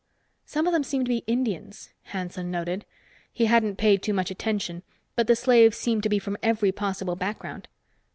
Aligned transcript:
"Some 0.45 0.65
of 0.65 0.73
them 0.73 0.83
seem 0.83 1.03
to 1.05 1.09
be 1.09 1.23
Indians," 1.27 1.91
Hanson 2.05 2.49
noted. 2.49 2.85
He 3.31 3.45
hadn't 3.45 3.75
paid 3.75 4.01
too 4.01 4.15
much 4.15 4.31
attention, 4.31 4.81
but 5.15 5.27
the 5.27 5.35
slaves 5.35 5.77
seemed 5.77 6.01
to 6.01 6.09
be 6.09 6.17
from 6.17 6.37
every 6.41 6.71
possible 6.71 7.15
background. 7.15 7.67